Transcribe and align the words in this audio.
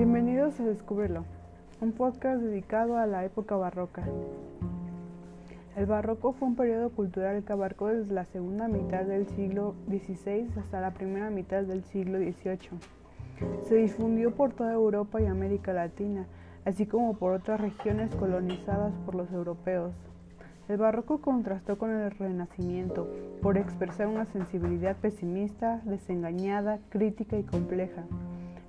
Bienvenidos 0.00 0.58
a 0.58 0.64
Descúbrelo, 0.64 1.26
un 1.82 1.92
podcast 1.92 2.40
dedicado 2.40 2.96
a 2.96 3.04
la 3.04 3.22
época 3.22 3.54
barroca. 3.56 4.02
El 5.76 5.84
barroco 5.84 6.32
fue 6.32 6.48
un 6.48 6.56
periodo 6.56 6.88
cultural 6.88 7.44
que 7.44 7.52
abarcó 7.52 7.88
desde 7.88 8.14
la 8.14 8.24
segunda 8.24 8.66
mitad 8.66 9.02
del 9.02 9.26
siglo 9.26 9.74
XVI 9.88 10.48
hasta 10.58 10.80
la 10.80 10.92
primera 10.92 11.28
mitad 11.28 11.64
del 11.64 11.84
siglo 11.84 12.16
XVIII. 12.16 12.78
Se 13.68 13.74
difundió 13.74 14.34
por 14.34 14.54
toda 14.54 14.72
Europa 14.72 15.20
y 15.20 15.26
América 15.26 15.74
Latina, 15.74 16.24
así 16.64 16.86
como 16.86 17.18
por 17.18 17.34
otras 17.34 17.60
regiones 17.60 18.14
colonizadas 18.14 18.94
por 19.04 19.14
los 19.14 19.30
europeos. 19.30 19.92
El 20.70 20.78
barroco 20.78 21.20
contrastó 21.20 21.76
con 21.76 21.90
el 21.90 22.10
renacimiento 22.12 23.06
por 23.42 23.58
expresar 23.58 24.06
una 24.06 24.24
sensibilidad 24.24 24.96
pesimista, 24.96 25.82
desengañada, 25.84 26.78
crítica 26.88 27.36
y 27.36 27.42
compleja. 27.42 28.06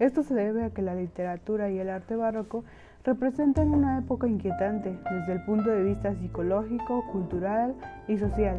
Esto 0.02 0.24
se 0.24 0.34
debe 0.34 0.64
a 0.64 0.72
que 0.72 0.82
la 0.82 0.96
literatura 0.96 1.70
y 1.70 1.78
el 1.78 1.88
arte 1.88 2.16
barroco 2.16 2.64
representan 3.04 3.70
una 3.70 4.00
época 4.00 4.28
inquietante 4.28 4.98
desde 5.12 5.34
el 5.34 5.46
punto 5.46 5.70
de 5.70 5.84
vista 5.84 6.16
psicológico, 6.16 7.06
cultural 7.12 7.76
y 8.08 8.18
social, 8.18 8.58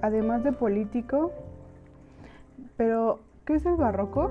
además 0.00 0.42
de 0.42 0.52
político. 0.52 1.32
Pero, 2.78 3.20
¿qué 3.44 3.56
es 3.56 3.66
el 3.66 3.76
barroco? 3.76 4.30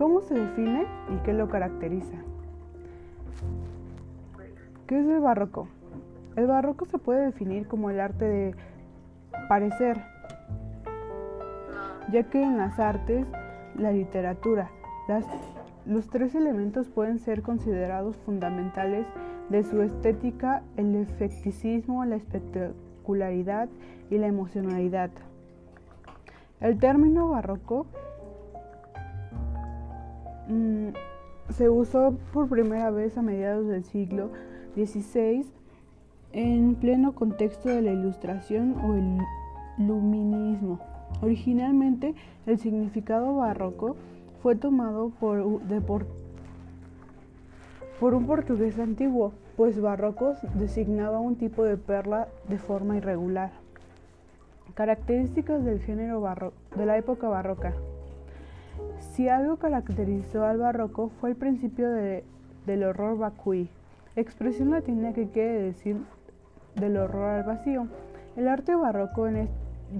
¿Cómo 0.00 0.20
se 0.20 0.34
define 0.34 0.84
y 1.14 1.16
qué 1.18 1.32
lo 1.32 1.48
caracteriza? 1.48 2.16
¿Qué 4.88 4.98
es 4.98 5.06
el 5.06 5.20
barroco? 5.20 5.68
El 6.34 6.48
barroco 6.48 6.86
se 6.86 6.98
puede 6.98 7.26
definir 7.26 7.68
como 7.68 7.90
el 7.90 8.00
arte 8.00 8.24
de 8.24 8.54
parecer, 9.48 9.96
ya 12.10 12.24
que 12.24 12.42
en 12.42 12.58
las 12.58 12.80
artes, 12.80 13.24
la 13.76 13.92
literatura, 13.92 14.72
los 15.88 16.08
tres 16.08 16.34
elementos 16.34 16.88
pueden 16.88 17.18
ser 17.18 17.40
considerados 17.42 18.16
fundamentales 18.18 19.06
de 19.48 19.64
su 19.64 19.80
estética, 19.80 20.62
el 20.76 20.94
efecticismo, 20.94 22.04
la 22.04 22.16
espectacularidad 22.16 23.70
y 24.10 24.18
la 24.18 24.26
emocionalidad. 24.26 25.10
El 26.60 26.78
término 26.78 27.30
barroco 27.30 27.86
mm, 30.48 30.88
se 31.50 31.70
usó 31.70 32.18
por 32.34 32.50
primera 32.50 32.90
vez 32.90 33.16
a 33.16 33.22
mediados 33.22 33.66
del 33.66 33.84
siglo 33.84 34.30
XVI 34.74 35.46
en 36.32 36.74
pleno 36.74 37.14
contexto 37.14 37.70
de 37.70 37.80
la 37.80 37.92
ilustración 37.92 38.76
o 38.84 38.94
el 38.94 39.86
luminismo. 39.86 40.80
Originalmente 41.22 42.14
el 42.44 42.58
significado 42.58 43.36
barroco 43.36 43.96
fue 44.42 44.56
tomado 44.56 45.10
por, 45.20 45.38
un 48.14 48.26
portugués 48.26 48.78
antiguo, 48.78 49.32
pues 49.56 49.80
barrocos 49.80 50.38
designaba 50.54 51.18
un 51.20 51.36
tipo 51.36 51.64
de 51.64 51.76
perla 51.76 52.28
de 52.48 52.58
forma 52.58 52.96
irregular. 52.96 53.50
Características 54.74 55.64
del 55.64 55.80
género 55.80 56.20
barro 56.20 56.52
de 56.76 56.86
la 56.86 56.96
época 56.96 57.28
barroca. 57.28 57.74
Si 59.00 59.28
algo 59.28 59.56
caracterizó 59.56 60.44
al 60.44 60.58
barroco 60.58 61.10
fue 61.20 61.30
el 61.30 61.36
principio 61.36 61.90
de, 61.90 62.24
del 62.66 62.84
horror 62.84 63.18
vacui, 63.18 63.68
expresión 64.14 64.70
latina 64.70 65.12
que 65.12 65.28
quiere 65.28 65.60
decir 65.62 65.96
del 66.76 66.96
horror 66.96 67.30
al 67.30 67.44
vacío. 67.44 67.88
El 68.36 68.46
arte 68.48 68.74
barroco 68.74 69.26
en, 69.26 69.48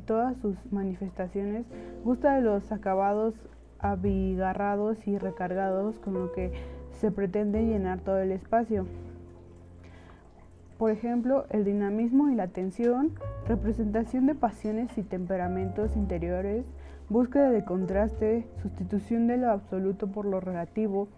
todas 0.07 0.37
sus 0.39 0.55
manifestaciones 0.71 1.65
gusta 2.05 2.35
de 2.35 2.43
los 2.43 2.71
acabados 2.71 3.35
abigarrados 3.79 5.07
y 5.07 5.19
recargados 5.19 5.99
con 5.99 6.15
lo 6.15 6.33
que 6.33 6.53
se 6.93 7.11
pretende 7.11 7.65
llenar 7.65 8.01
todo 8.01 8.19
el 8.19 8.33
espacio. 8.33 8.87
Por 10.79 10.91
ejemplo, 10.93 11.45
el 11.51 11.65
dinamismo 11.65 12.29
y 12.31 12.37
la 12.37 12.49
tensión, 12.49 13.13
representación 13.49 14.27
de 14.27 14.37
pasiones 14.37 14.97
y 14.97 15.03
temperamentos 15.03 15.97
interiores, 15.97 16.67
búsqueda 17.09 17.51
de 17.51 17.65
contraste, 17.65 18.47
sustitución 18.63 19.27
de 19.27 19.39
lo 19.39 19.51
absoluto 19.51 20.07
por 20.07 20.25
lo 20.25 20.41
relativo, 20.41 21.09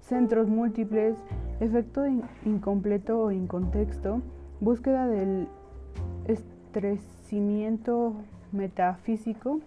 centros 0.00 0.48
múltiples, 0.48 1.16
efecto 1.58 2.04
incompleto 2.44 3.20
o 3.20 3.32
incontexto, 3.32 4.22
búsqueda 4.60 5.08
del 5.08 5.48
estrecimiento 6.26 8.14
metafísico, 8.52 9.60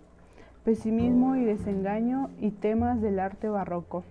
pesimismo 0.64 1.36
y 1.36 1.46
desengaño 1.46 2.30
y 2.40 2.52
temas 2.52 3.02
del 3.02 3.20
arte 3.20 3.50
barroco. 3.50 4.04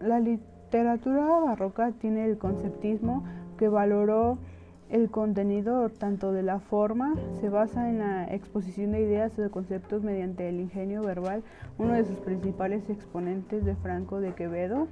la 0.00 0.20
literatura 0.20 1.24
barroca 1.40 1.92
tiene 1.92 2.26
el 2.26 2.36
conceptismo 2.36 3.24
que 3.58 3.68
valoró 3.68 4.38
el 4.90 5.10
contenido 5.10 5.88
tanto 5.88 6.32
de 6.32 6.42
la 6.42 6.60
forma, 6.60 7.14
se 7.40 7.48
basa 7.48 7.88
en 7.88 7.98
la 7.98 8.26
exposición 8.26 8.92
de 8.92 9.00
ideas 9.00 9.36
o 9.38 9.42
de 9.42 9.50
conceptos 9.50 10.02
mediante 10.02 10.48
el 10.48 10.60
ingenio 10.60 11.02
verbal, 11.02 11.42
uno 11.78 11.94
de 11.94 12.04
sus 12.04 12.18
principales 12.18 12.88
exponentes 12.90 13.64
de 13.64 13.74
Franco 13.76 14.20
de 14.20 14.34
Quevedo. 14.34 14.86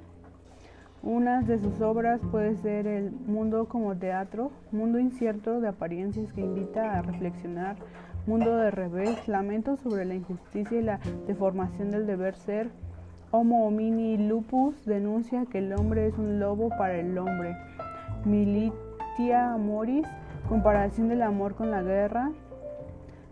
Una 1.03 1.41
de 1.41 1.59
sus 1.59 1.81
obras 1.81 2.21
puede 2.31 2.55
ser 2.55 2.87
El 2.87 3.11
mundo 3.11 3.67
como 3.67 3.93
teatro, 3.93 4.51
mundo 4.71 4.99
incierto 4.99 5.59
de 5.59 5.67
apariencias 5.67 6.31
que 6.31 6.39
invita 6.39 6.97
a 6.97 7.01
reflexionar, 7.01 7.75
mundo 8.25 8.55
de 8.55 8.71
revés, 8.71 9.27
lamento 9.27 9.75
sobre 9.75 10.05
la 10.05 10.15
injusticia 10.15 10.79
y 10.79 10.81
la 10.81 11.01
deformación 11.27 11.91
del 11.91 12.07
deber 12.07 12.35
ser, 12.35 12.69
Homo 13.31 13.67
homini 13.67 14.15
lupus 14.15 14.85
denuncia 14.85 15.45
que 15.45 15.57
el 15.57 15.73
hombre 15.73 16.07
es 16.07 16.17
un 16.17 16.39
lobo 16.39 16.69
para 16.69 16.95
el 16.95 17.17
hombre, 17.17 17.57
Militia 18.23 19.53
amoris, 19.55 20.07
comparación 20.47 21.09
del 21.09 21.21
amor 21.21 21.55
con 21.55 21.69
la 21.69 21.81
guerra, 21.83 22.31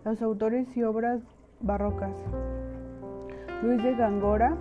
los 0.04 0.20
autores 0.20 0.76
y 0.76 0.82
obras 0.82 1.22
barrocas, 1.60 2.14
Luis 3.62 3.82
de 3.82 3.94
Gangora, 3.94 4.58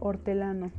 Hortelano. 0.00 0.70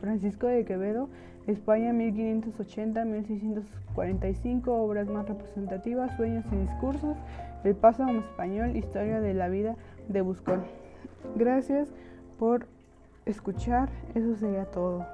Francisco 0.00 0.48
de 0.48 0.64
Quevedo, 0.64 1.08
España 1.46 1.92
1580-1645, 1.92 4.68
obras 4.68 5.08
más 5.08 5.28
representativas, 5.28 6.16
Sueños 6.16 6.44
y 6.52 6.56
discursos, 6.56 7.16
El 7.64 7.74
paso 7.74 8.06
español, 8.08 8.76
Historia 8.76 9.20
de 9.20 9.34
la 9.34 9.48
vida 9.48 9.74
de 10.08 10.20
Buscón. 10.20 10.62
Gracias 11.36 11.92
por 12.38 12.66
escuchar, 13.26 13.88
eso 14.14 14.36
sería 14.36 14.66
todo. 14.66 15.04